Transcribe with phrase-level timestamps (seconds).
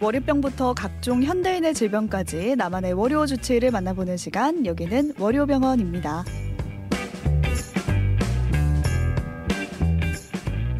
[0.00, 6.24] 월요병부터 각종 현대인의 질병까지 나만의 월요 주치의를 만나보는 시간 여기는 월요병원입니다.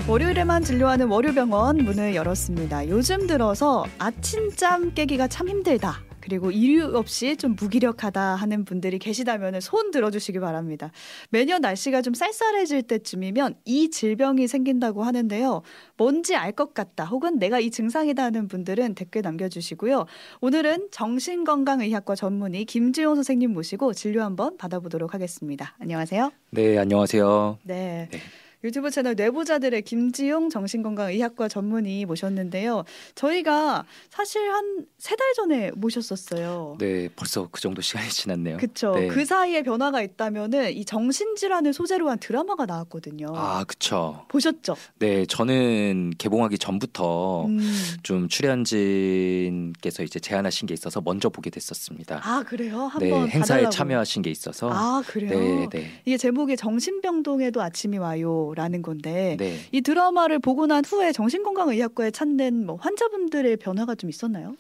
[0.09, 2.89] 월요일에만 진료하는 월요병원 문을 열었습니다.
[2.89, 6.10] 요즘 들어서 아침잠 깨기가 참 힘들다.
[6.21, 10.93] 그리고 이유 없이 좀 무기력하다 하는 분들이 계시다면 손 들어주시기 바랍니다.
[11.31, 15.63] 매년 날씨가 좀 쌀쌀해질 때쯤이면 이 질병이 생긴다고 하는데요.
[15.97, 20.07] 뭔지 알 것 같다 혹은 내가 이 증상이다 하는 분들은 댓글 남겨주시고요.
[20.41, 25.75] 오늘은 정신건강의학과 전문의 김지용 선생님 모시고 진료 한번 받아보도록 하겠습니다.
[25.79, 26.33] 안녕하세요.
[26.51, 27.59] 네, 안녕하세요.
[27.63, 28.09] 네.
[28.11, 28.19] 네.
[28.63, 32.85] 유튜브 채널 뇌부자들의 김지용 정신건강의학과 전문의 모셨는데요.
[33.15, 36.77] 저희가 사실 한 세 달 전에 모셨었어요.
[36.79, 38.59] 네, 벌써 그 정도 시간이 지났네요.
[38.59, 38.93] 그렇죠.
[38.93, 39.09] 네.
[39.09, 43.29] 그 사이에 변화가 있다면은 이 정신질환을 소재로 한 드라마가 나왔거든요.
[43.35, 44.27] 아, 그쵸.
[44.29, 44.77] 보셨죠?
[44.99, 47.61] 네, 저는 개봉하기 전부터 음.
[48.03, 52.21] 좀 출연진께서 이제 제안하신 게 있어서 먼저 보게 됐었습니다.
[52.23, 52.81] 아, 그래요?
[52.83, 53.71] 한번 네, 행사에 봐달라고.
[53.71, 54.71] 참여하신 게 있어서.
[54.71, 55.31] 아, 그래요?
[55.31, 55.91] 네, 네.
[56.05, 58.50] 이게 제목이 정신병동에도 아침이 와요.
[58.55, 59.57] 라는 건데 네.
[59.73, 64.55] 이 드라마를 보고 난 후에 정신건강의학과에 찾는 뭐 환자분들의 변화가 좀 있었나요?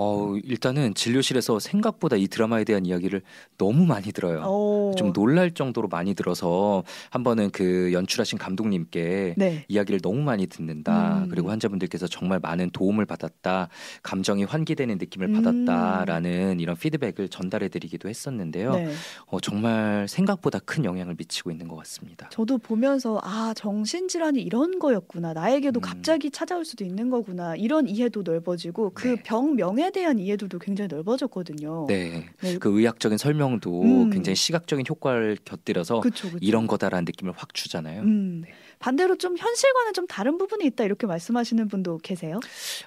[0.00, 3.20] 어, 일단은 진료실에서 생각보다 이 드라마에 대한 이야기를
[3.58, 4.44] 너무 많이 들어요.
[4.46, 4.94] 오.
[4.96, 9.64] 좀 놀랄 정도로 많이 들어서 한 번은 그 연출하신 감독님께 네.
[9.66, 11.24] 이야기를 너무 많이 듣는다.
[11.24, 11.28] 음.
[11.28, 13.68] 그리고 환자분들께서 정말 많은 도움을 받았다.
[14.04, 16.60] 감정이 환기되는 느낌을 받았다라는 음.
[16.60, 18.74] 이런 피드백을 전달해 드리기도 했었는데요.
[18.76, 18.92] 네.
[19.26, 22.28] 어, 정말 생각보다 큰 영향을 미치고 있는 것 같습니다.
[22.30, 25.32] 저도 보면서 아, 정신질환이 이런 거였구나.
[25.32, 25.82] 나에게도 음.
[25.82, 27.56] 갑자기 찾아올 수도 있는 거구나.
[27.56, 29.62] 이런 이해도 넓어지고 그병 네.
[29.88, 31.86] 명예 대한 이해도도 굉장히 넓어졌거든요.
[31.88, 32.26] 네.
[32.40, 32.58] 네.
[32.58, 34.10] 그 의학적인 설명도 음.
[34.10, 36.38] 굉장히 시각적인 효과를 곁들여서 그쵸, 그쵸.
[36.40, 38.02] 이런 거다라는 느낌을 확 주잖아요.
[38.02, 38.42] 음.
[38.44, 38.52] 네.
[38.78, 42.40] 반대로 좀 현실과는 좀 다른 부분이 있다 이렇게 말씀하시는 분도 계세요?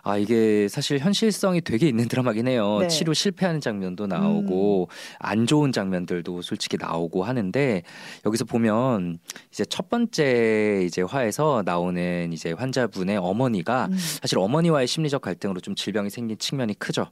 [0.04, 2.80] 아 이게 사실 현실성이 되게 있는 드라마긴 해요.
[2.82, 2.88] 네.
[2.88, 5.16] 치료 실패하는 장면도 나오고 음.
[5.20, 7.84] 안 좋은 장면들도 솔직히 나오고 하는데
[8.26, 9.20] 여기서 보면
[9.52, 13.98] 이제 첫 번째 이제 화에서 나오는 이제 환자분의 어머니가 음.
[14.22, 17.08] 사실 어머니와의 심리적 갈등으로 좀 질병이 생긴 측면이 크죠.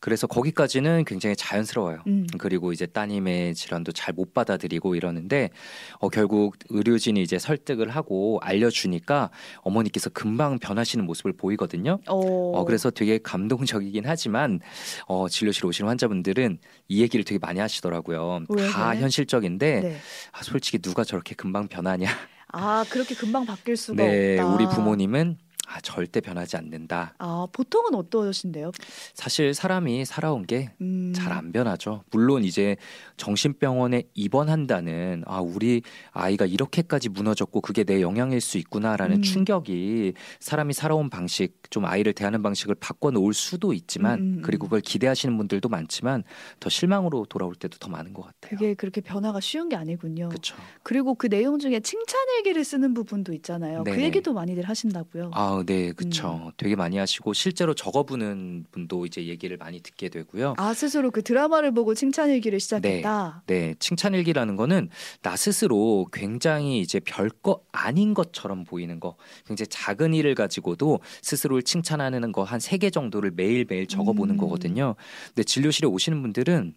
[0.00, 2.02] 그래서 거기까지는 굉장히 자연스러워요.
[2.06, 2.26] 음.
[2.38, 5.50] 그리고 이제 따님의 질환도 잘 못 받아들이고 이러는데
[5.98, 9.30] 어, 결국 의료진이 이제 설득을 하고 알려주니까
[9.60, 11.98] 어머니께서 금방 변하시는 모습을 보이거든요.
[12.06, 14.60] 어, 그래서 되게 감동적이긴 하지만
[15.06, 16.58] 어, 진료실 오시는 환자분들은
[16.88, 18.44] 이 얘기를 되게 많이 하시더라고요.
[18.72, 19.00] 다 그래?
[19.00, 19.96] 현실적인데 네.
[20.32, 22.08] 아, 솔직히 누가 저렇게 금방 변하냐.
[22.52, 24.54] 아 그렇게 금방 바뀔 수가 네, 없다.
[24.54, 27.14] 우리 부모님은 아, 절대 변하지 않는다.
[27.18, 28.70] 아, 보통은 어떠신데요?
[29.14, 30.70] 사실 사람이 살아온 게
[31.12, 31.52] 잘안 음.
[31.52, 32.04] 변하죠.
[32.10, 32.76] 물론 이제
[33.16, 35.82] 정신병원에 입원한다는 아, 우리
[36.12, 39.22] 아이가 이렇게까지 무너졌고 그게 내 영향일 수 있구나라는 음.
[39.22, 44.42] 충격이 사람이 살아온 방식, 좀 아이를 대하는 방식을 바꿔 놓을 수도 있지만 음, 음, 음.
[44.42, 46.22] 그리고 그걸 기대하시는 분들도 많지만
[46.60, 48.50] 더 실망으로 돌아올 때도 더 많은 것 같아요.
[48.50, 50.28] 그게 그렇게 변화가 쉬운 게 아니군요.
[50.28, 50.56] 그렇죠.
[50.82, 53.82] 그리고 그 내용 중에 칭찬 일기를 쓰는 부분도 있잖아요.
[53.82, 53.96] 그 네네.
[53.96, 55.30] 그 얘기도 많이들 하신다고요.
[55.34, 56.42] 아, 네, 그렇죠.
[56.46, 56.50] 음.
[56.56, 60.54] 되게 많이 하시고 실제로 적어보는 분도 이제 얘기를 많이 듣게 되고요.
[60.58, 63.42] 아 스스로 그 드라마를 보고 칭찬일기를 시작했다.
[63.46, 63.74] 네, 네.
[63.78, 64.88] 칭찬일기라는 거는
[65.22, 72.32] 나 스스로 굉장히 이제 별거 아닌 것처럼 보이는 거, 굉장히 작은 일을 가지고도 스스로를 칭찬하는
[72.32, 74.38] 거 한 세 개 정도를 매일 매일 적어보는 음.
[74.38, 74.94] 거거든요.
[75.28, 76.74] 근데 진료실에 오시는 분들은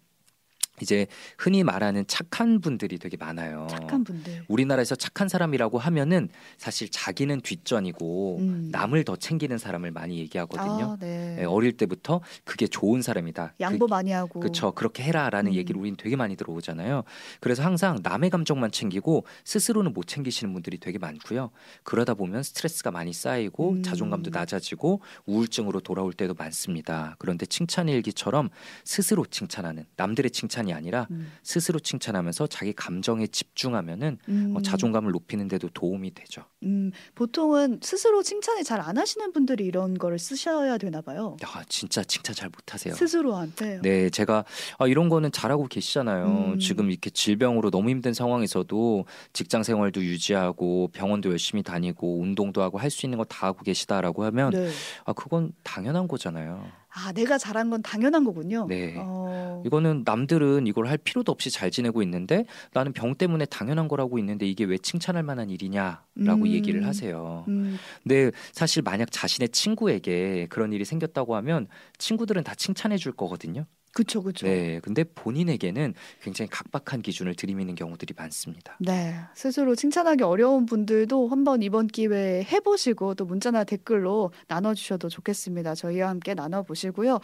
[0.80, 1.06] 이제
[1.38, 3.66] 흔히 말하는 착한 분들이 되게 많아요.
[3.70, 4.44] 착한 분들.
[4.48, 8.68] 우리나라에서 착한 사람이라고 하면은 사실 자기는 뒷전이고 음.
[8.72, 10.92] 남을 더 챙기는 사람을 많이 얘기하거든요.
[10.92, 11.36] 아, 네.
[11.36, 13.54] 네, 어릴 때부터 그게 좋은 사람이다.
[13.60, 14.40] 양보 그, 많이 하고.
[14.40, 14.72] 그렇죠.
[14.72, 15.56] 그렇게 해라라는 음.
[15.56, 17.04] 얘기를 우리는 되게 많이 들어오잖아요.
[17.40, 21.50] 그래서 항상 남의 감정만 챙기고 스스로는 못 챙기시는 분들이 되게 많고요.
[21.82, 23.82] 그러다 보면 스트레스가 많이 쌓이고 음.
[23.82, 27.16] 자존감도 낮아지고 우울증으로 돌아올 때도 많습니다.
[27.18, 28.48] 그런데 칭찬 일기처럼
[28.84, 31.32] 스스로 칭찬하는 남들의 칭찬이 칭찬이 아니라 음.
[31.42, 34.54] 스스로 칭찬하면서 자기 감정에 집중하면은 어, 음.
[34.56, 36.44] 어, 자존감을 높이는 데도 도움이 되죠.
[36.62, 41.36] 음, 보통은 스스로 칭찬을 잘 안 하시는 분들이 이런 거를 쓰셔야 되나 봐요.
[41.44, 42.94] 야, 진짜 칭찬 잘 못하세요.
[42.94, 43.80] 스스로한테.
[43.82, 44.44] 네, 제가
[44.78, 46.52] 아, 이런 거는 잘하고 계시잖아요.
[46.54, 46.58] 음.
[46.58, 49.04] 지금 이렇게 질병으로 너무 힘든 상황에서도
[49.34, 54.24] 직장 생활도 유지하고 병원도 열심히 다니고 운동도 하고 할 수 있는 거 다 하고 계시다라고
[54.24, 54.70] 하면 네.
[55.04, 56.66] 아, 그건 당연한 거잖아요.
[56.92, 58.66] 아, 내가 잘한 건 당연한 거군요.
[58.68, 58.94] 네.
[58.98, 59.62] 어...
[59.64, 64.46] 이거는 남들은 이걸 할 필요도 없이 잘 지내고 있는데 나는 병 때문에 당연한 거라고 있는데
[64.46, 66.46] 이게 왜 칭찬할 만한 일이냐라고 음...
[66.48, 67.44] 얘기를 하세요.
[67.48, 67.78] 음...
[68.02, 73.66] 근데 사실 만약 자신의 친구에게 그런 일이 생겼다고 하면 친구들은 다 칭찬해 줄 거거든요.
[73.92, 74.46] 그렇죠, 그렇죠.
[74.46, 78.76] 네, 근데 본인에게는 굉장히 각박한 기준을 들이미는 경우들이 많습니다.
[78.78, 85.74] 네, 스스로 칭찬하기 어려운 분들도 한번 이번 기회에 해보시고 또 문자나 댓글로 나눠주셔도 좋겠습니다.
[85.74, 87.14] 저희와 함께 나눠보시고요.
[87.14, 87.20] 음.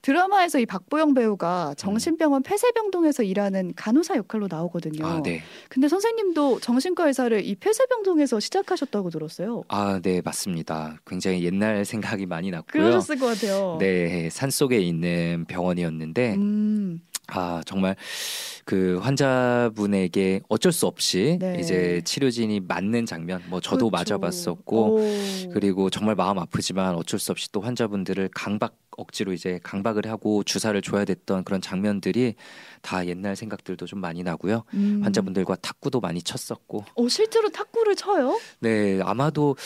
[0.00, 1.74] 드라마에서 이 박보영 배우가 음.
[1.76, 5.04] 정신병원 폐쇄병동에서 일하는 간호사 역할로 나오거든요.
[5.04, 5.42] 아, 네.
[5.68, 9.64] 근데 선생님도 정신과 의사를 이 폐쇄병동에서 시작하셨다고 들었어요.
[9.68, 10.98] 아, 네, 맞습니다.
[11.06, 12.82] 굉장히 옛날 생각이 많이 났고요.
[12.82, 13.76] 그러셨을 것 같아요.
[13.80, 16.05] 네, 산 속에 있는 병원이었는데
[16.36, 17.00] 음.
[17.28, 17.96] 아 정말
[18.64, 21.56] 그 환자분에게 어쩔 수 없이 네.
[21.58, 24.14] 이제 치료진이 맞는 장면 뭐 저도 그렇죠.
[24.18, 25.50] 맞아봤었고 오.
[25.52, 30.80] 그리고 정말 마음 아프지만 어쩔 수 없이 또 환자분들을 강박 억지로 이제 강박을 하고 주사를
[30.82, 32.34] 줘야 됐던 그런 장면들이
[32.80, 34.62] 다 옛날 생각들도 좀 많이 나고요.
[34.74, 35.00] 음.
[35.02, 36.84] 환자분들과 탁구도 많이 쳤었고.
[36.94, 38.38] 어 실제로 탁구를 쳐요?
[38.60, 39.56] 네 아마도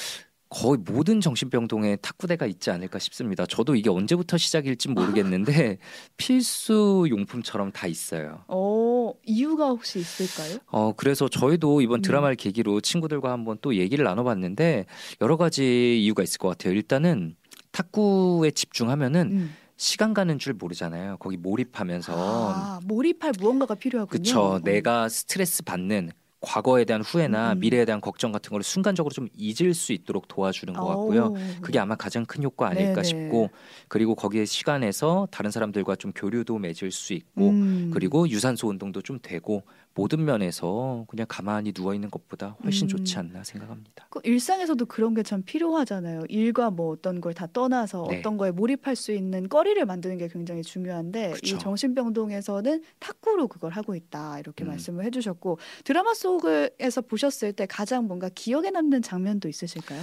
[0.51, 3.47] 거의 모든 정신병동에 탁구대가 있지 않을까 싶습니다.
[3.47, 5.79] 저도 이게 언제부터 시작일지 모르겠는데
[6.19, 8.43] 필수 용품처럼 다 있어요.
[8.49, 10.59] 어, 이유가 혹시 있을까요?
[10.67, 12.03] 어, 그래서 저희도 이번 음.
[12.03, 12.37] 드라마를 음.
[12.37, 14.87] 계기로 친구들과 한번 또 얘기를 나눠봤는데
[15.21, 16.75] 여러 가지 이유가 있을 것 같아요.
[16.75, 17.37] 일단은
[17.71, 19.55] 탁구에 집중하면은 음.
[19.77, 21.17] 시간 가는 줄 모르잖아요.
[21.19, 24.21] 거기 몰입하면서 아, 몰입할 무언가가 필요하군요.
[24.21, 24.61] 그렇죠.
[24.65, 27.61] 내가 스트레스 받는 과거에 대한 후회나 음.
[27.61, 31.35] 미래에 대한 걱정 같은 걸 순간적으로 좀 잊을 수 있도록 도와주는 것 같고요.
[31.61, 33.05] 그게 아마 가장 큰 효과 아닐까 네네.
[33.05, 33.51] 싶고
[33.89, 37.91] 그리고 거기에 시간에서 다른 사람들과 좀 교류도 맺을 수 있고 음.
[37.93, 39.65] 그리고 유산소 운동도 좀 되고
[40.01, 42.89] 모든 면에서 그냥 가만히 누워 있는 것보다 훨씬 음.
[42.89, 44.07] 좋지 않나 생각합니다.
[44.09, 46.23] 그 일상에서도 그런 게 참 필요하잖아요.
[46.31, 48.19] 일과 뭐 어떤 걸 다 떠나서 네.
[48.21, 51.57] 어떤 거에 몰입할 수 있는 거리를 만드는 게 굉장히 중요한데 그쵸.
[51.57, 54.69] 이 정신병동에서는 탁구로 그걸 하고 있다 이렇게 음.
[54.69, 60.01] 말씀을 해주셨고 드라마 속에서 보셨을 때 가장 뭔가 기억에 남는 장면도 있으실까요?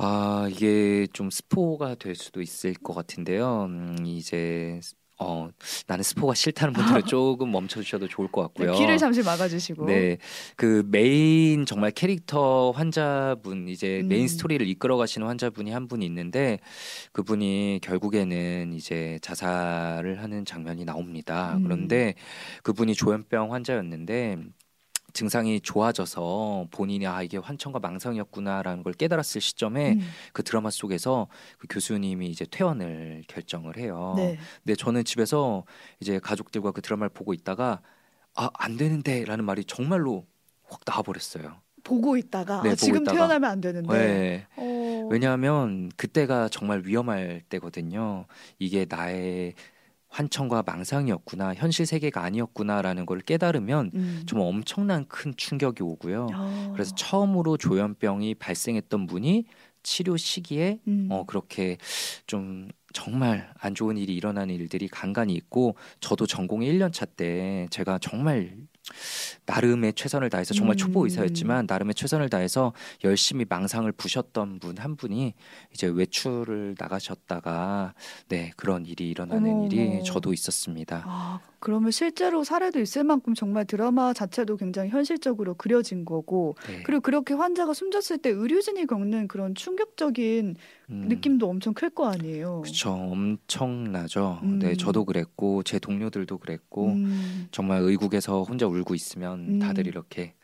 [0.00, 3.64] 아 이게 좀 스포가 될 수도 있을 것 같은데요.
[3.64, 4.78] 음, 이제
[5.20, 5.48] 어,
[5.86, 8.72] 나는 스포가 싫다는 분들은 조금 멈춰주셔도 좋을 것 같고요.
[8.72, 9.86] 네, 귀를 잠시 막아주시고.
[9.86, 10.18] 네,
[10.56, 14.08] 그 메인 정말 캐릭터 환자분 이제 음.
[14.08, 16.60] 메인 스토리를 이끌어 가시는 환자분이 한 분이 있는데
[17.12, 21.54] 그분이 결국에는 이제 자살을 하는 장면이 나옵니다.
[21.56, 21.64] 음.
[21.64, 22.14] 그런데
[22.62, 24.36] 그분이 조현병 환자였는데
[25.12, 30.00] 증상이 좋아져서 본인이 아 이게 환청과 망상이었구나라는 걸 깨달았을 시점에 음.
[30.32, 31.28] 그 드라마 속에서
[31.58, 34.14] 그 교수님이 이제 퇴원을 결정을 해요.
[34.16, 34.38] 네.
[34.64, 35.64] 근데 저는 집에서
[36.00, 37.80] 이제 가족들과 그 드라마를 보고 있다가
[38.34, 40.26] 아 안 되는데라는 말이 정말로
[40.68, 41.60] 확 나와버렸어요.
[41.82, 43.16] 보고 있다가 네, 아, 지금 있다가.
[43.16, 43.92] 퇴원하면 안 되는데.
[43.96, 44.46] 네.
[44.56, 45.08] 어...
[45.10, 48.26] 왜냐하면 그때가 정말 위험할 때거든요.
[48.58, 49.54] 이게 나의
[50.08, 54.22] 환청과 망상이었구나 현실 세계가 아니었구나라는 걸 깨달으면 음.
[54.26, 56.28] 좀 엄청난 큰 충격이 오고요.
[56.34, 56.70] 어.
[56.72, 59.44] 그래서 처음으로 조현병이 발생했던 분이
[59.82, 61.08] 치료 시기에 음.
[61.10, 61.76] 어 그렇게
[62.26, 67.98] 좀 정말 안 좋은 일이 일어나는 일들이 간간히 있고 저도 전공의 1년 차 때 제가
[68.00, 68.56] 정말
[69.44, 71.66] 나름의 최선을 다해서 정말 초보 의사였지만 음.
[71.68, 72.72] 나름의 최선을 다해서
[73.04, 75.34] 열심히 망상을 부셨던 분 한 분이
[75.72, 77.94] 이제 외출을 나가셨다가
[78.28, 79.66] 네 그런 일이 일어나는 어머.
[79.66, 81.02] 일이 저도 있었습니다.
[81.06, 86.82] 아, 그러면 실제로 사례도 있을 만큼 정말 드라마 자체도 굉장히 현실적으로 그려진 거고 네.
[86.84, 90.54] 그리고 그렇게 환자가 숨졌을 때 의료진이 겪는 그런 충격적인
[90.90, 91.04] 음.
[91.08, 92.60] 느낌도 엄청 클 거 아니에요.
[92.62, 94.38] 그렇죠, 엄청나죠.
[94.42, 94.58] 네, 음.
[94.58, 97.48] 네, 저도 그랬고 제 동료들도 그랬고 음.
[97.50, 99.58] 정말 의국에서 혼자 울고 있으면 음.
[99.58, 100.34] 다들 이렇게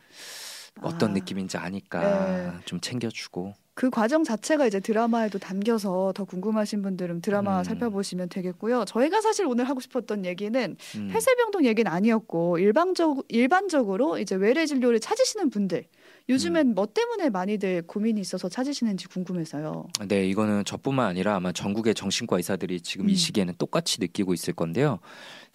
[0.81, 1.13] 어떤 아.
[1.15, 2.51] 느낌인지 아니까 네.
[2.65, 7.65] 좀 챙겨주고 그 과정 자체가 이제 드라마에도 담겨서 더 궁금하신 분들은 드라마 음.
[7.65, 8.85] 살펴보시면 되겠고요.
[8.85, 11.11] 저희가 사실 오늘 하고 싶었던 얘기는 음.
[11.13, 15.85] 폐쇄병동 얘기는 아니었고 일방적 일반적으로 이제 외래 진료를 찾으시는 분들
[16.29, 16.75] 요즘엔 음.
[16.75, 19.87] 뭐 때문에 많이들 고민이 있어서 찾으시는지 궁금해서요.
[20.07, 23.17] 네, 이거는 저뿐만 아니라 아마 전국의 정신과 의사들이 지금 이 음.
[23.17, 25.01] 시기에는 똑같이 느끼고 있을 건데요.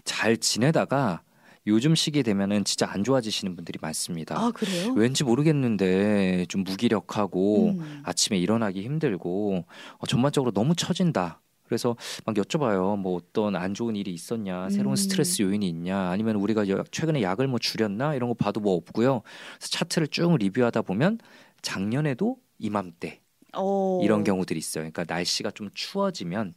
[0.03, 1.21] 잘 지내다가
[1.67, 4.37] 요즘 시기 되면은 진짜 안 좋아지시는 분들이 많습니다.
[4.37, 4.93] 아 그래요?
[4.93, 8.01] 왠지 모르겠는데 좀 무기력하고 음.
[8.03, 9.65] 아침에 일어나기 힘들고
[9.97, 11.41] 어, 전반적으로 너무 처진다.
[11.69, 12.97] 그래서 막 여쭤봐요.
[12.97, 14.95] 뭐 어떤 안 좋은 일이 있었냐, 새로운 음.
[14.95, 19.21] 스트레스 요인이 있냐, 아니면 우리가 최근에 약을 뭐 줄였나 이런 거 봐도 뭐 없고요.
[19.59, 21.19] 그래서 차트를 쭉 리뷰하다 보면
[21.61, 23.21] 작년에도 이맘때
[23.55, 24.01] 오.
[24.03, 24.81] 이런 경우들이 있어요.
[24.81, 26.55] 그러니까 날씨가 좀 추워지면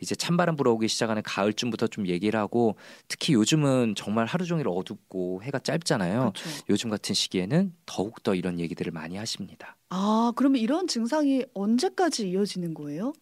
[0.00, 2.76] 이제 찬바람 불어오기 시작하는 가을쯤부터 좀 얘기를 하고
[3.08, 6.32] 특히 요즘은 정말 하루 종일 어둡고 해가 짧잖아요.
[6.34, 6.64] 그렇죠.
[6.68, 9.76] 요즘 같은 시기에는 더욱 더 이런 얘기들을 많이 하십니다.
[9.90, 13.12] 아, 그러면 이런 증상이 언제까지 이어지는 거예요?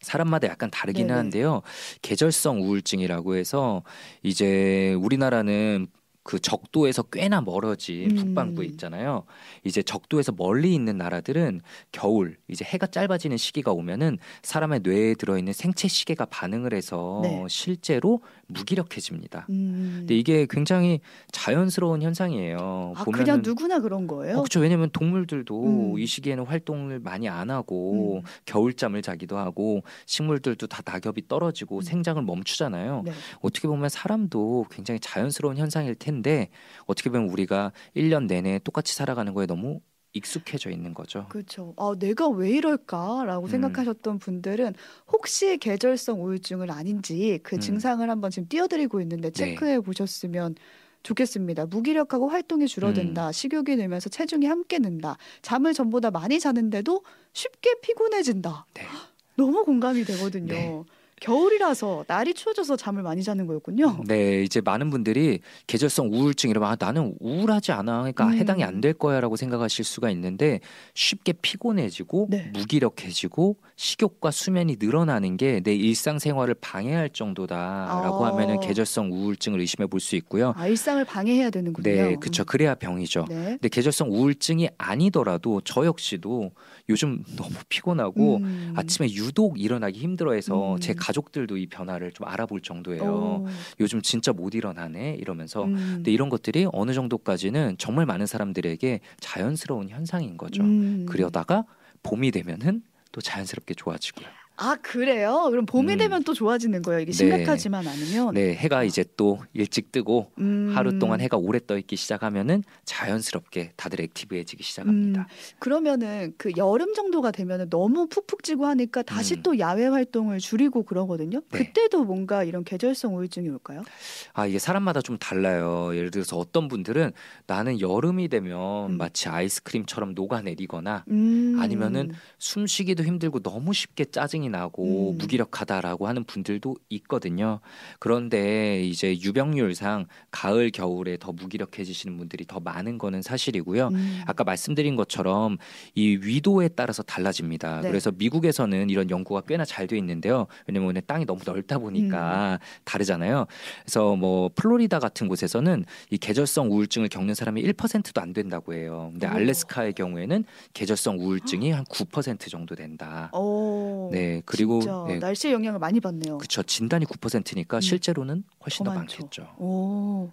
[0.00, 1.16] 사람마다 약간 다르기는 네네.
[1.18, 1.62] 한데요.
[2.02, 3.82] 계절성 우울증이라고 해서
[4.22, 5.88] 이제 우리나라는
[6.28, 8.64] 그 적도에서 꽤나 멀어진 음.
[8.66, 9.24] 있잖아요.
[9.64, 15.88] 이제 적도에서 멀리 있는 나라들은 겨울 이제 해가 짧아지는 시기가 오면은 사람의 뇌에 들어있는 생체
[15.88, 17.46] 시계가 반응을 해서 네.
[17.48, 19.46] 실제로 무기력해집니다.
[19.50, 19.96] 음.
[20.00, 21.00] 근데 이게 굉장히
[21.32, 22.94] 자연스러운 현상이에요.
[22.96, 24.36] 아 보면은 그냥 누구나 그런 거예요?
[24.36, 24.60] 어, 그렇죠.
[24.60, 25.98] 왜냐면 동물들도 음.
[25.98, 28.22] 이 시기에는 활동을 많이 안 하고 음.
[28.46, 31.82] 겨울잠을 자기도 하고 식물들도 다 낙엽이 떨어지고 음.
[31.82, 33.02] 생장을 멈추잖아요.
[33.04, 33.12] 네.
[33.40, 36.48] 어떻게 보면 사람도 굉장히 자연스러운 현상일 텐데
[36.86, 39.80] 어떻게 보면 우리가 1년 내내 똑같이 살아가는 거에 너무
[40.12, 41.26] 익숙해져 있는 거죠.
[41.28, 41.74] 그렇죠.
[41.76, 43.50] 아, 내가 왜 이럴까라고 음.
[43.50, 44.74] 생각하셨던 분들은
[45.12, 47.60] 혹시 계절성 우울증은 아닌지 그 음.
[47.60, 49.32] 증상을 한번 지금 띄워드리고 있는데 네.
[49.32, 50.54] 체크해 보셨으면
[51.02, 51.66] 좋겠습니다.
[51.66, 52.66] 무기력하고 활동이 음.
[52.66, 53.32] 줄어든다.
[53.32, 55.16] 식욕이 늘면서 체중이 함께 는다.
[55.42, 58.66] 잠을 전보다 많이 자는데도 쉽게 피곤해진다.
[58.74, 58.82] 네.
[59.36, 60.52] 너무 공감이 되거든요.
[60.54, 60.84] 네.
[61.20, 64.02] 겨울이라서 날이 추워져서 잠을 많이 자는 거였군요.
[64.06, 67.98] 네, 이제 많은 분들이 계절성 우울증 이러면 아, 나는 우울하지 않아.
[67.98, 68.32] 그러니까 음.
[68.34, 70.60] 해당이 안 될 거야라고 생각하실 수가 있는데
[70.94, 72.52] 쉽게 피곤해지고 네.
[72.54, 78.28] 무기력해지고 식욕과 수면이 늘어나는 게 내 일상생활을 방해할 정도다라고 아.
[78.30, 80.52] 하면은 계절성 우울증을 의심해 볼 수 있고요.
[80.56, 81.82] 아, 일상을 방해해야 되는군요.
[81.82, 82.44] 네, 그렇죠.
[82.44, 83.24] 그래야 병이죠.
[83.28, 83.44] 네.
[83.60, 86.52] 근데 계절성 우울증이 아니더라도 저 역시도
[86.88, 88.72] 요즘 너무 피곤하고 음.
[88.76, 90.80] 아침에 유독 일어나기 힘들어해서 음.
[90.80, 93.04] 제 가족들도 이 변화를 좀 알아볼 정도예요.
[93.04, 93.46] 오.
[93.80, 95.74] 요즘 진짜 못 일어나네 이러면서 음.
[95.96, 100.62] 근데 이런 것들이 어느 정도까지는 정말 많은 사람들에게 자연스러운 현상인 거죠.
[100.62, 101.06] 음.
[101.08, 101.64] 그러다가
[102.02, 104.26] 봄이 되면은 또 자연스럽게 좋아지고요.
[104.60, 105.46] 아 그래요?
[105.50, 105.98] 그럼 봄이 음.
[105.98, 107.00] 되면 또 좋아지는 거예요.
[107.00, 107.16] 이게 네.
[107.16, 108.34] 심각하지만 않으면.
[108.34, 110.72] 네, 해가 이제 또 일찍 뜨고 음.
[110.74, 115.20] 하루 동안 해가 오래 떠 있기 시작하면은 자연스럽게 다들 액티브해지기 시작합니다.
[115.20, 115.26] 음,
[115.60, 119.42] 그러면은 그 여름 정도가 되면은 너무 푹푹 찌고 하니까 다시 음.
[119.44, 121.40] 또 야외 활동을 줄이고 그러거든요.
[121.52, 121.58] 네.
[121.58, 123.84] 그때도 뭔가 이런 계절성 우울증이 올까요?
[124.32, 125.94] 아, 이게 사람마다 좀 달라요.
[125.94, 127.12] 예를 들어서 어떤 분들은
[127.46, 128.98] 나는 여름이 되면 음.
[128.98, 131.58] 마치 아이스크림처럼 녹아내리거나 음.
[131.60, 135.18] 아니면은 숨쉬기도 힘들고 너무 쉽게 짜증이 나고 음.
[135.18, 137.60] 무기력하다라고 하는 분들도 있거든요.
[137.98, 143.88] 그런데 이제 유병률상 가을 겨울에 더 무기력해지시는 분들이 더 많은 거는 사실이고요.
[143.88, 144.22] 음.
[144.26, 145.58] 아까 말씀드린 것처럼
[145.94, 147.80] 이 위도에 따라서 달라집니다.
[147.80, 147.88] 네.
[147.88, 150.46] 그래서 미국에서는 이런 연구가 꽤나 잘 돼 있는데요.
[150.66, 151.82] 왜냐면 땅이 너무 넓다 음.
[151.82, 153.46] 보니까 다르잖아요.
[153.82, 159.08] 그래서 뭐 플로리다 같은 곳에서는 이 계절성 우울증을 겪는 사람이 1%도 안 된다고 해요.
[159.12, 159.30] 근데 오.
[159.30, 163.30] 알래스카의 경우에는 계절성 우울증이 한 9% 정도 된다.
[163.32, 164.10] 어.
[164.12, 166.38] 네, 그리고 네, 날씨의 영향을 많이 받네요.
[166.38, 167.80] 그쵸 진단이 9%니까 음.
[167.80, 169.22] 실제로는 훨씬 더더 많죠.
[169.22, 169.42] 많겠죠.
[169.58, 170.30] 오.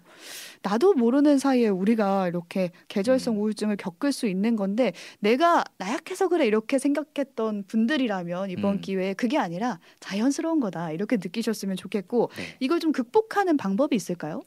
[0.62, 3.40] 나도 모르는 사이에 우리가 이렇게 계절성 음.
[3.40, 8.80] 우울증을 겪을 수 있는 건데 내가 나약해서 그래 이렇게 생각했던 분들이라면 이번 음.
[8.80, 12.56] 기회에 그게 아니라 자연스러운 거다 이렇게 느끼셨으면 좋겠고 네.
[12.60, 14.42] 이걸 좀 극복하는 방법이 있을까요?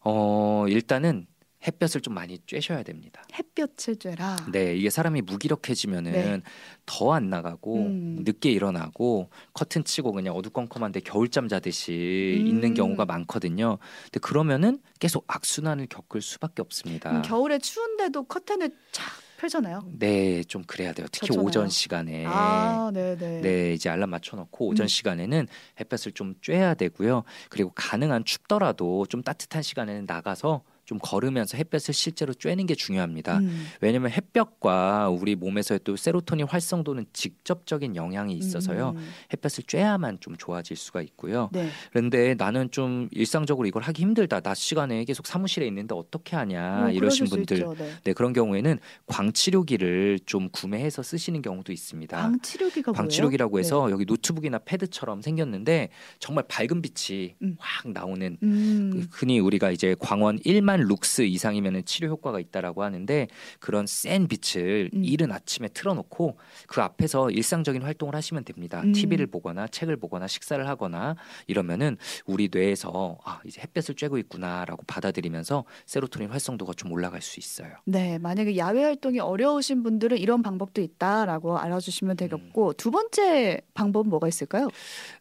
[0.00, 1.26] 어 일단은
[1.66, 3.22] 햇볕을 좀 많이 쬐셔야 됩니다.
[3.34, 4.50] 햇볕을 쬐라.
[4.50, 6.40] 네, 이게 사람이 무기력해지면은 네.
[6.86, 8.16] 더안 나가고 음.
[8.24, 12.46] 늦게 일어나고 커튼 치고 그냥 어두컴컴한데 겨울잠 자듯이 음.
[12.46, 13.78] 있는 경우가 많거든요.
[14.04, 17.10] 근데 그러면은 계속 악순환을 겪을 수밖에 없습니다.
[17.10, 19.04] 그럼 겨울에 추운데도 커튼을 쫙
[19.38, 19.84] 펴잖아요.
[19.98, 21.06] 네, 좀 그래야 돼요.
[21.10, 21.46] 특히 그렇잖아요.
[21.46, 22.24] 오전 시간에.
[22.26, 23.40] 아, 네, 네.
[23.40, 24.88] 네, 이제 알람 맞춰놓고 오전 음.
[24.88, 25.48] 시간에는
[25.80, 27.24] 햇볕을 좀 쬐야 되고요.
[27.50, 33.38] 그리고 가능한 춥더라도 좀 따뜻한 시간에는 나가서 좀 걸으면서 햇볕을 실제로 쬐는 게 중요합니다.
[33.38, 33.66] 음.
[33.80, 38.94] 왜냐면 햇볕과 우리 몸에서의 또 세로토닌 활성도는 직접적인 영향이 있어서요.
[38.96, 39.08] 음.
[39.32, 41.48] 햇볕을 쬐야만 좀 좋아질 수가 있고요.
[41.52, 41.68] 네.
[41.90, 44.40] 그런데 나는 좀 일상적으로 이걸 하기 힘들다.
[44.40, 47.56] 낮 시간에 계속 사무실에 있는데 어떻게 하냐 뭐 이러신 분들.
[47.58, 47.74] 있죠.
[47.78, 47.92] 네.
[48.04, 52.16] 네, 그런 경우에는 광치료기를 좀 구매해서 쓰시는 경우도 있습니다.
[52.16, 52.92] 광치료기가?
[52.92, 53.92] 광치료기라고 해서 네.
[53.92, 55.88] 여기 노트북이나 패드처럼 생겼는데
[56.18, 57.56] 정말 밝은 빛이 음.
[57.58, 58.90] 확 나오는 음.
[58.92, 63.28] 그 흔히 우리가 이제 광원 1만 룩스 이상이면 치료 효과가 있다라고 하는데
[63.60, 65.04] 그런 센 빛을 음.
[65.04, 68.82] 이른 아침에 틀어놓고 그 앞에서 일상적인 활동을 하시면 됩니다.
[68.82, 68.92] 음.
[68.92, 71.16] TV를 보거나 책을 보거나 식사를 하거나
[71.46, 77.74] 이러면은 우리 뇌에서 아 이제 햇볕을 쬐고 있구나라고 받아들이면서 세로토닌 활성도가 좀 올라갈 수 있어요.
[77.84, 84.28] 네, 만약에 야외 활동이 어려우신 분들은 이런 방법도 있다라고 알아주시면 되겠고 두 번째 방법은 뭐가
[84.28, 84.68] 있을까요?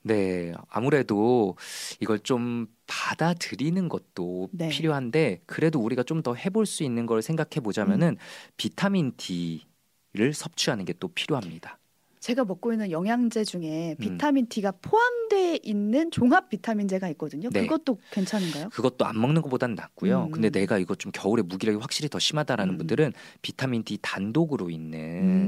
[0.01, 1.55] 네, 아무래도
[1.99, 4.67] 이걸 좀 받아들이는 것도 네.
[4.69, 8.17] 필요한데 그래도 우리가 좀 더 해볼 수 있는 걸 생각해 보자면은 음.
[8.57, 11.79] 비타민 D를 섭취하는 게 또 필요합니다.
[12.23, 14.01] 제가 먹고 있는 영양제 중에 음.
[14.01, 17.49] 비타민 D가 포함되어 있는 종합 비타민제가 있거든요.
[17.49, 17.63] 네.
[17.63, 18.69] 그것도 괜찮은가요?
[18.69, 20.27] 그것도 안 먹는 것보다는 낫고요.
[20.27, 20.31] 음.
[20.31, 22.77] 근데 내가 이거 좀 겨울에 무기력이 확실히 더 심하다라는 음.
[22.77, 23.11] 분들은
[23.41, 24.99] 비타민 D 단독으로 있는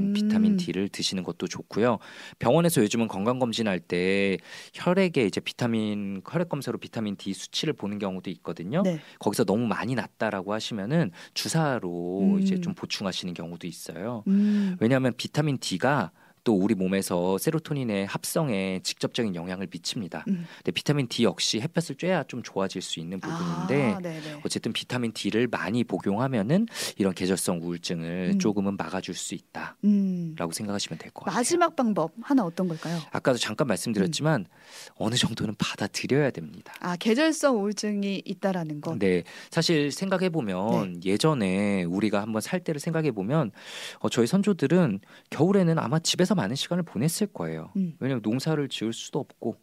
[0.08, 0.12] 음.
[0.12, 1.96] 비타민 D를 드시는 것도 좋고요.
[2.38, 4.36] 병원에서 요즘은 건강 검진할 때
[4.74, 8.82] 혈액에 이제 비타민 혈액 검사로 비타민 D 수치를 보는 경우도 있거든요.
[8.82, 9.00] 네.
[9.18, 12.60] 거기서 너무 많이 낮다라고 하시면은 주사로 이제 음.
[12.60, 14.24] 좀 보충하시는 경우도 있어요.
[14.26, 14.76] 음.
[14.78, 16.10] 왜냐하면 비타민 D가
[16.46, 20.24] 또 우리 몸에서 세로토닌의 합성에 직접적인 영향을 미칩니다.
[20.28, 20.46] 음.
[20.58, 25.48] 근데 비타민 D 역시 햇볕을 쬐야 좀 좋아질 수 있는 부분인데 아, 어쨌든 비타민 D를
[25.48, 28.38] 많이 복용하면은 이런 계절성 우울증을 음.
[28.38, 30.36] 조금은 막아줄 수 있다라고 음.
[30.52, 31.36] 생각하시면 될 것 같아요.
[31.36, 32.96] 마지막 방법 하나 어떤 걸까요?
[33.10, 34.46] 아까도 잠깐 말씀드렸지만 음.
[34.94, 36.72] 어느 정도는 받아들여야 됩니다.
[36.78, 38.96] 아 계절성 우울증이 있다라는 거.
[38.96, 41.10] 네, 사실 생각해 보면 네.
[41.10, 43.50] 예전에 우리가 한번 살 때를 생각해 보면
[43.98, 45.00] 어, 저희 선조들은
[45.30, 47.72] 겨울에는 아마 집에서 많은 시간을 보냈을 거예요.
[47.76, 47.96] 음.
[47.98, 49.56] 왜냐하면 농사를 지을 수도 없고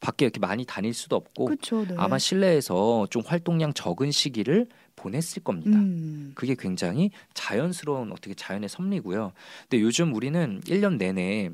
[0.00, 1.94] 밖에 이렇게 많이 다닐 수도 없고 그쵸, 네.
[1.98, 5.78] 아마 실내에서 좀 활동량 적은 시기를 보냈을 겁니다.
[5.78, 6.32] 음.
[6.34, 9.32] 그게 굉장히 자연스러운 어떻게 자연의 섭리고요.
[9.68, 11.50] 근데 요즘 우리는 1년 내내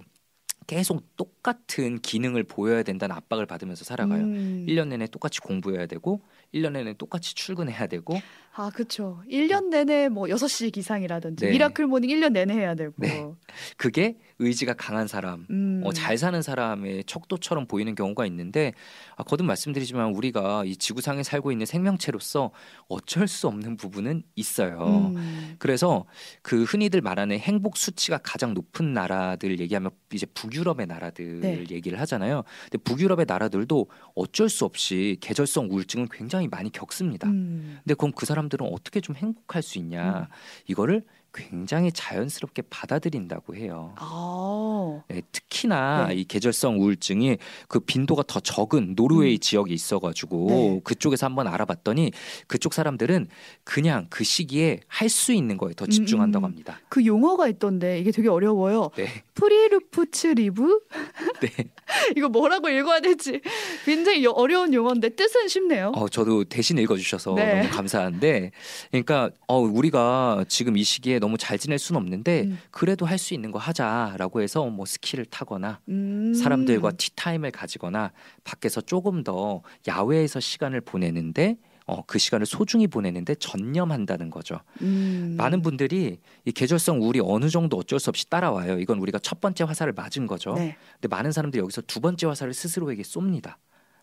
[0.67, 4.25] 계속 똑같은 기능을 보여야 된다는 압박을 받으면서 살아가요.
[4.25, 4.67] 음.
[4.69, 6.21] 1년 내내 똑같이 공부해야 되고
[6.57, 8.21] 1년 내내 똑같이 출근해야 되고
[8.59, 9.23] 아, 그렇죠.
[9.31, 11.51] 1년 내내 뭐 6시 기상이라든지 네.
[11.53, 12.95] miracle morning 1년 내내 해야 되고.
[12.97, 13.31] 네.
[13.77, 15.83] 그게 의지가 강한 사람, 음.
[15.85, 18.73] 어, 잘 사는 사람의 척도처럼 보이는 경우가 있는데
[19.17, 22.51] 아, 거듭 말씀드리지만 우리가 이 지구상에 살고 있는 생명체로서
[22.89, 25.13] 어쩔 수 없는 부분은 있어요.
[25.15, 25.57] 음.
[25.59, 26.07] 그래서
[26.41, 31.65] 그 흔히들 말하는 행복 수치가 가장 높은 나라들 얘기하면 이제 북유럽의 나라들 네.
[31.71, 32.43] 얘기를 하잖아요.
[32.71, 37.29] 근데 북유럽의 나라들도 어쩔 수 없이 계절성 우울증은 굉장히 많이 겪습니다.
[37.29, 37.79] 음.
[37.83, 40.25] 근데 그럼 그 사람 사람들은 어떻게 좀 행복할 수 있냐 음.
[40.67, 41.03] 이거를
[41.37, 43.95] 굉장히 자연스럽게 받아들인다고 해요.
[43.97, 45.03] 아.
[45.09, 46.15] 네, 특히나 네.
[46.15, 47.37] 이 계절성 우울증이
[47.69, 49.39] 그 빈도가 더 적은 노르웨이 음.
[49.39, 50.81] 지역이 있어가지고 네.
[50.85, 52.13] 그쪽에서 한번 알아봤더니
[52.47, 53.29] 그쪽 사람들은
[53.65, 56.51] 그냥 그 시기에 할 수 있는 거에 더 음, 집중한다고 음.
[56.51, 56.81] 합니다.
[56.89, 58.91] 그 용어가 있던데 이게 되게 어려워요.
[58.97, 59.09] 네.
[59.35, 60.81] Friluftsliv?
[61.41, 61.49] 네.
[62.17, 63.41] 이거 뭐라고 읽어야 될지
[63.85, 65.93] 굉장히 어려운 용어인데 뜻은 쉽네요.
[65.95, 67.63] 어, 저도 대신 읽어주셔서 네.
[67.63, 68.51] 너무 감사한데,
[68.91, 72.59] 그러니까 어, 우리가 지금 이 시기에 너무 잘 지낼 수는 없는데 음.
[72.71, 76.35] 그래도 할 수 있는 거 하자라고 해서 뭐 스키를 타거나 음.
[76.35, 78.13] 사람들과 티타임을 가지거나
[78.45, 81.57] 밖에서 조금 더 야외에서 시간을 보내는데
[81.87, 84.61] 어, 그 시간을 소중히 보내는데 전념한다는 거죠.
[84.83, 85.35] 음.
[85.39, 88.79] 많은 분들이 이 계절성 우울이 어느 정도 어쩔 수 없이 따라와요.
[88.79, 90.55] 이건 우리가 첫 번째 화살을 맞은 거죠.
[90.55, 90.77] 네.
[91.01, 93.55] 근데 많은 사람들이 여기서 두 번째 화살을 스스로에게 쏩니다.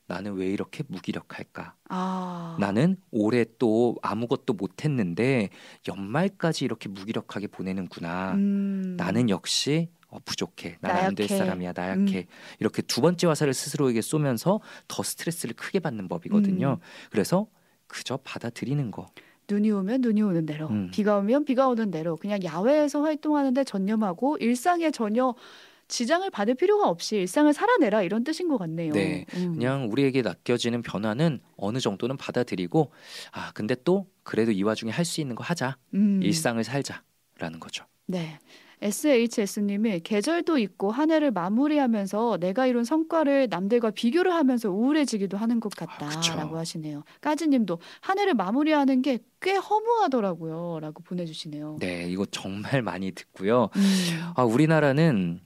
[0.08, 1.76] 나는 왜 이렇게 무기력할까?
[1.90, 2.58] 아.
[2.60, 5.50] 나는 올해 또 아무것도 못했는데
[5.88, 8.34] 연말까지 이렇게 무기력하게 보내는구나.
[8.34, 8.96] 음.
[8.98, 10.78] 나는 역시 어, 부족해.
[10.82, 11.74] 나는 안될 사람이야.
[11.74, 12.20] 나약해.
[12.20, 12.56] 음.
[12.60, 16.78] 이렇게 두 번째 화살을 스스로에게 쏘면서 더 스트레스를 크게 받는 법이거든요.
[16.80, 17.10] 음.
[17.10, 17.48] 그래서
[17.88, 19.08] 그저 받아들이는 거.
[19.50, 20.90] 눈이 오면 눈이 오는 대로, 음.
[20.92, 25.34] 비가 오면 비가 오는 대로 그냥 야외에서 활동하는데 전념하고 일상에 전혀
[25.94, 28.94] 지장을 받을 필요가 없이 일상을 살아내라 이런 뜻인 것 같네요.
[28.94, 29.54] 네, 음.
[29.54, 32.92] 그냥 우리에게 맡겨지는 변화는 어느 정도는 받아들이고
[33.32, 35.78] 아 근데 또 그래도 이 와중에 할 수 있는 거 하자.
[35.94, 36.20] 음.
[36.24, 37.86] 일상을 살자라는 거죠.
[38.08, 38.40] 네.
[38.82, 45.74] SHS님이 계절도 있고 한 해를 마무리하면서 내가 이룬 성과를 남들과 비교를 하면서 우울해지기도 하는 것
[45.74, 47.04] 같다라고 아, 하시네요.
[47.22, 51.76] 까지님도 한 해를 마무리하는 게 꽤 허무하더라고요.라고 보내주시네요.
[51.82, 53.68] 네, 이거 정말 많이 듣고요.
[53.76, 54.32] 음.
[54.36, 55.42] 아 우리나라는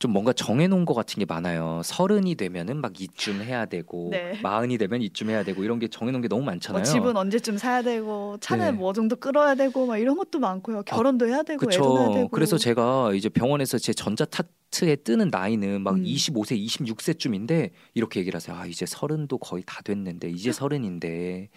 [0.00, 1.82] 좀 뭔가 정해놓은 것 같은 게 많아요.
[1.84, 4.40] 서른이 되면은 막 이쯤 해야 되고 네.
[4.42, 6.82] 마흔이 되면 이쯤 해야 되고 이런 게 정해놓은 게 너무 많잖아요.
[6.82, 8.72] 뭐 집은 언제쯤 사야 되고 차는 네.
[8.72, 10.84] 뭐 정도 끌어야 되고 막 이런 것도 많고요.
[10.84, 11.80] 결혼도 아, 해야 되고 그쵸.
[11.80, 12.28] 애도 해야 되고.
[12.30, 16.02] 그래서 제가 이제 병원에서 제 전자 타트에 뜨는 나이는 막 음.
[16.02, 18.56] 25세, 26세쯤인데 이렇게 얘기를 하세요.
[18.56, 21.50] 아 이제 서른도 거의 다 됐는데 이제 서른인데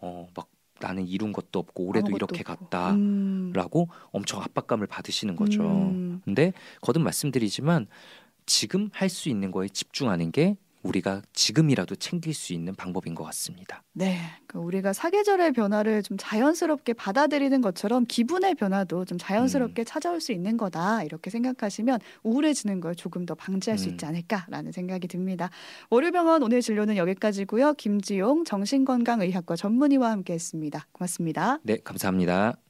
[0.00, 0.48] 어 막
[0.80, 2.56] 나는 이룬 것도 없고 올해도 이렇게 없고.
[2.68, 3.86] 갔다라고 음.
[4.12, 5.62] 엄청 압박감을 받으시는 거죠.
[5.62, 6.20] 음.
[6.24, 7.86] 근데 거듭 말씀드리지만
[8.46, 13.82] 지금 할 수 있는 거에 집중하는 게 우리가 지금이라도 챙길 수 있는 방법인 것 같습니다.
[13.92, 14.18] 네.
[14.46, 19.84] 그 우리가 사계절의 변화를 좀 자연스럽게 받아들이는 것처럼 기분의 변화도 좀 자연스럽게 음.
[19.84, 21.02] 찾아올 수 있는 거다.
[21.02, 23.78] 이렇게 생각하시면 우울해지는 걸 조금 더 방지할 음.
[23.78, 25.50] 수 있지 않을까라는 생각이 듭니다.
[25.90, 27.74] 월요병원 오늘 진료는 여기까지고요.
[27.74, 30.86] 김지용 정신건강의학과 전문의와 함께 했습니다.
[30.92, 31.58] 고맙습니다.
[31.62, 32.63] 네, 감사합니다.